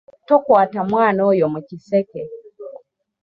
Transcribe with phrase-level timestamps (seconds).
[0.27, 2.21] Tokwata mwana oyo mu kiseke.